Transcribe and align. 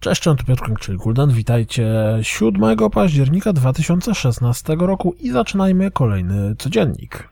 Cześć, 0.00 0.22
tu 0.22 0.34
Piotr 0.46 0.96
Kuldan. 0.98 1.30
Witajcie 1.30 1.88
7 2.22 2.90
października 2.90 3.52
2016 3.52 4.76
roku 4.78 5.14
i 5.18 5.30
zaczynajmy 5.30 5.90
kolejny 5.90 6.56
codziennik. 6.58 7.28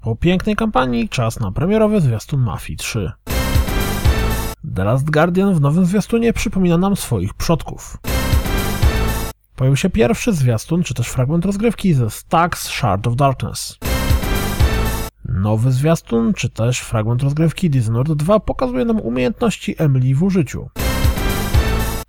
Po 0.00 0.16
pięknej 0.16 0.56
kampanii 0.56 1.08
czas 1.08 1.40
na 1.40 1.52
premierowy 1.52 2.00
zwiastun 2.00 2.40
Mafii 2.40 2.76
3. 2.76 3.12
The 4.74 4.84
Last 4.84 5.10
Guardian 5.10 5.54
w 5.54 5.60
nowym 5.60 5.86
zwiastunie 5.86 6.32
przypomina 6.32 6.78
nam 6.78 6.96
swoich 6.96 7.34
przodków. 7.34 7.98
Pojawił 9.56 9.76
się 9.76 9.90
pierwszy 9.90 10.32
zwiastun, 10.32 10.82
czy 10.82 10.94
też 10.94 11.08
fragment 11.08 11.44
rozgrywki 11.44 11.94
ze 11.94 12.10
Stax 12.10 12.68
Shard 12.68 13.06
of 13.06 13.16
Darkness. 13.16 13.78
Nowy 15.24 15.72
zwiastun, 15.72 16.34
czy 16.34 16.50
też 16.50 16.80
fragment 16.80 17.22
rozgrywki 17.22 17.70
Dishonored 17.70 18.12
2 18.12 18.40
pokazuje 18.40 18.84
nam 18.84 19.00
umiejętności 19.00 19.74
Emily 19.78 20.14
w 20.14 20.22
użyciu. 20.22 20.68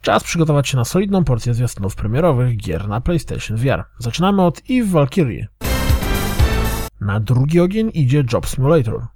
Czas 0.06 0.24
przygotować 0.24 0.70
się 0.70 0.78
na 0.78 0.86
solidną 0.86 1.24
porcję 1.24 1.54
zwiastunów 1.54 1.96
premierowych 1.96 2.58
gier 2.58 2.88
na 2.88 3.02
PlayStation 3.02 3.58
VR. 3.58 3.84
Zaczynamy 4.00 4.42
od 4.42 4.62
Eve 4.70 4.92
Valkyrie. 4.92 5.48
Na 7.02 7.20
drugi 7.20 7.60
ogień 7.60 7.92
idzie 7.94 8.24
Job 8.34 8.48
Simulator. 8.48 9.08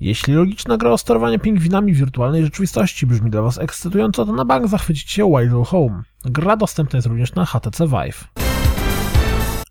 Jeśli 0.00 0.34
logiczna 0.34 0.76
gra 0.76 0.90
o 0.90 0.98
sterowanie 0.98 1.38
pingwinami 1.38 1.94
wirtualnej 1.94 2.44
rzeczywistości 2.44 3.06
brzmi 3.06 3.30
dla 3.30 3.42
Was 3.42 3.58
ekscytująco, 3.58 4.24
to 4.26 4.32
na 4.32 4.44
bank 4.44 4.68
zachwycicie 4.68 5.14
się 5.14 5.30
Wild 5.30 5.68
Home. 5.68 6.02
Gra 6.24 6.56
dostępna 6.56 6.96
jest 6.96 7.08
również 7.08 7.34
na 7.34 7.46
HTC 7.46 7.86
Vive. 7.86 8.24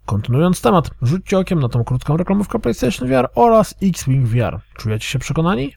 Kontynuując 0.05 0.61
temat, 0.61 0.89
rzućcie 1.01 1.37
okiem 1.37 1.59
na 1.59 1.69
tą 1.69 1.83
krótką 1.83 2.17
reklamówkę 2.17 2.59
PlayStation 2.59 3.07
VR 3.07 3.29
oraz 3.35 3.75
X-Wing 3.83 4.27
VR. 4.27 4.59
Czujecie 4.77 5.07
się 5.07 5.19
przekonani? 5.19 5.73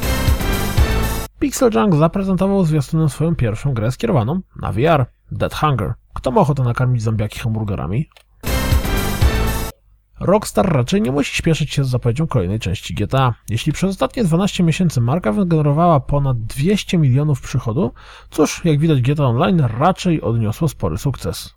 Pixel 1.45 1.71
Junk 1.75 1.95
zaprezentował 1.95 2.65
zwiastunem 2.65 3.09
swoją 3.09 3.37
pierwszą 3.37 3.75
grę 3.75 3.93
skierowaną 3.93 4.41
na 4.61 4.73
VR, 4.73 5.07
Dead 5.33 5.55
Hunger. 5.55 5.95
Kto 6.15 6.31
ma 6.31 6.41
ochotę 6.41 6.63
nakarmić 6.63 7.03
zombiaki 7.03 7.39
hamburgerami? 7.39 8.09
Rockstar 10.21 10.73
raczej 10.73 11.03
nie 11.03 11.13
musi 11.13 11.37
śpieszyć 11.37 11.73
się 11.73 11.85
z 11.85 11.89
zapowiedzią 11.89 12.27
kolejnej 12.27 12.59
części 12.59 12.95
GTA. 12.95 13.35
Jeśli 13.49 13.73
przez 13.73 13.91
ostatnie 13.91 14.25
12 14.25 14.65
miesięcy 14.65 15.01
marka 15.01 15.33
wygenerowała 15.33 16.01
ponad 16.01 16.39
200 16.41 16.99
milionów 16.99 17.41
przychodu, 17.41 17.93
cóż, 18.31 18.65
jak 18.65 18.79
widać 18.79 19.03
GTA 19.03 19.25
Online 19.25 19.61
raczej 19.79 20.23
odniosło 20.23 20.69
spory 20.69 20.99
sukces. 20.99 21.55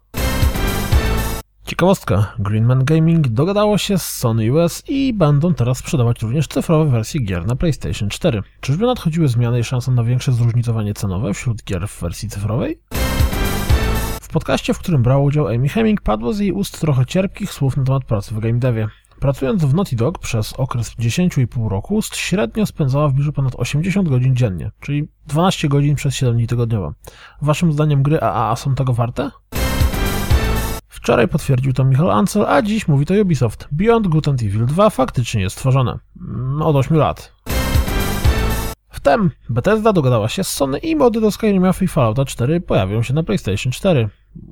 Ciekawostka, 1.77 2.33
Greenman 2.39 2.85
Gaming 2.85 3.27
dogadało 3.27 3.77
się 3.77 3.97
z 3.97 4.09
Sony 4.09 4.53
US 4.53 4.83
i 4.87 5.13
będą 5.13 5.53
teraz 5.53 5.77
sprzedawać 5.77 6.21
również 6.21 6.47
cyfrowe 6.47 6.91
wersje 6.91 7.21
gier 7.21 7.45
na 7.45 7.55
PlayStation 7.55 8.09
4. 8.09 8.43
Czyżby 8.61 8.85
nadchodziły 8.85 9.27
zmiany 9.27 9.59
i 9.59 9.63
szanse 9.63 9.91
na 9.91 10.03
większe 10.03 10.31
zróżnicowanie 10.31 10.93
cenowe 10.93 11.33
wśród 11.33 11.63
gier 11.63 11.87
w 11.87 12.01
wersji 12.01 12.29
cyfrowej? 12.29 12.79
W 14.21 14.27
podcaście, 14.27 14.73
w 14.73 14.79
którym 14.79 15.03
brał 15.03 15.23
udział 15.23 15.47
Amy 15.47 15.69
Hemming, 15.69 16.01
padło 16.01 16.33
z 16.33 16.39
jej 16.39 16.51
ust 16.51 16.81
trochę 16.81 17.05
cierpkich 17.05 17.53
słów 17.53 17.77
na 17.77 17.83
temat 17.83 18.05
pracy 18.05 18.35
w 18.35 18.39
game 18.39 18.59
devie. 18.59 18.87
Pracując 19.19 19.65
w 19.65 19.73
Naughty 19.73 19.95
Dog 19.95 20.19
przez 20.19 20.53
okres 20.53 20.95
10,5 20.99 21.69
roku, 21.69 21.99
średnio 22.13 22.65
spędzała 22.65 23.09
w 23.09 23.13
biurze 23.13 23.31
ponad 23.31 23.55
80 23.55 24.09
godzin 24.09 24.35
dziennie, 24.35 24.71
czyli 24.79 25.07
12 25.27 25.67
godzin 25.69 25.95
przez 25.95 26.15
7 26.15 26.35
dni 26.35 26.47
tygodniowo. 26.47 26.93
Waszym 27.41 27.73
zdaniem 27.73 28.03
gry 28.03 28.21
AAA 28.21 28.55
są 28.55 28.75
tego 28.75 28.93
warte? 28.93 29.31
Wczoraj 31.07 31.27
potwierdził 31.27 31.73
to 31.73 31.85
Michał 31.85 32.11
Ancel, 32.11 32.45
a 32.45 32.61
dziś 32.61 32.87
mówi 32.87 33.05
to 33.05 33.13
Ubisoft. 33.13 33.67
Beyond 33.71 34.07
Good 34.07 34.27
and 34.27 34.43
Evil 34.43 34.65
2 34.65 34.89
faktycznie 34.89 35.41
jest 35.41 35.55
stworzone. 35.55 35.99
Mm, 36.21 36.61
od 36.61 36.75
8 36.75 36.97
lat. 36.97 37.33
Wtem 38.89 39.31
Bethesda 39.49 39.93
dogadała 39.93 40.29
się 40.29 40.43
z 40.43 40.47
Sony 40.47 40.77
i 40.77 40.95
mody 40.95 41.21
do 41.21 41.31
Skyrima 41.31 41.71
i 41.81 41.87
Fallouta 41.87 42.25
4 42.25 42.61
pojawią 42.61 43.03
się 43.03 43.13
na 43.13 43.23
PlayStation 43.23 43.71
4. 43.71 44.09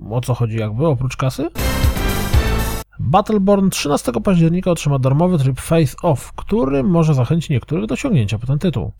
O 0.09 0.21
co 0.21 0.33
chodzi 0.33 0.57
jakby, 0.57 0.87
oprócz 0.87 1.17
kasy? 1.17 1.49
Battleborn 2.99 3.69
13 3.69 4.11
października 4.23 4.71
otrzyma 4.71 4.99
darmowy 4.99 5.37
tryb 5.37 5.61
Face 5.61 5.95
Off, 6.01 6.33
który 6.33 6.83
może 6.83 7.13
zachęcić 7.13 7.49
niektórych 7.49 7.85
do 7.85 7.95
sięgnięcia 7.95 8.39
po 8.39 8.47
ten 8.47 8.59
tytuł. 8.59 8.91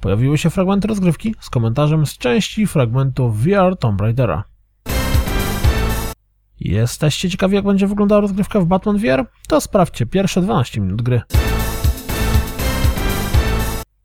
Pojawiły 0.00 0.38
się 0.38 0.50
fragmenty 0.50 0.88
rozgrywki 0.88 1.34
z 1.40 1.50
komentarzem 1.50 2.06
z 2.06 2.18
części 2.18 2.66
fragmentu 2.66 3.30
VR 3.30 3.76
Tomb 3.78 4.00
Raidera. 4.00 4.53
Jesteście 6.74 7.30
ciekawi, 7.30 7.54
jak 7.54 7.64
będzie 7.64 7.86
wyglądała 7.86 8.20
rozgrywka 8.20 8.60
w 8.60 8.66
Batman 8.66 8.98
VR? 8.98 9.26
To 9.48 9.60
sprawdźcie 9.60 10.06
pierwsze 10.06 10.40
12 10.40 10.80
minut 10.80 11.02
gry. 11.02 11.22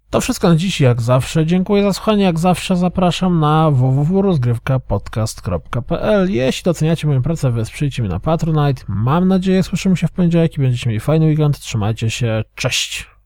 To 0.10 0.22
wszystko 0.22 0.50
na 0.50 0.56
dziś, 0.56 0.82
jak 0.82 1.02
zawsze. 1.02 1.46
Dziękuję 1.46 1.84
za 1.84 1.94
słuchanie. 1.94 2.24
Jak 2.24 2.40
zawsze 2.40 2.76
zapraszam 2.76 3.40
na 3.40 3.72
www.rozgrywkapodcast.pl. 3.72 6.32
Jeśli 6.32 6.64
doceniacie 6.64 7.08
moją 7.08 7.22
pracę, 7.22 7.52
wesprzyjcie 7.52 8.04
mnie 8.04 8.12
na 8.12 8.20
Patronite. 8.20 8.84
Mam 8.88 9.28
nadzieję, 9.28 9.64
słyszymy 9.64 9.98
się 9.98 10.08
w 10.08 10.12
poniedziałek 10.12 10.58
i 10.58 10.62
będziecie 10.62 10.90
mieli 10.90 11.00
fajny 11.00 11.26
weekend. 11.26 11.60
Trzymajcie 11.60 12.10
się. 12.10 12.44
Cześć! 12.56 13.19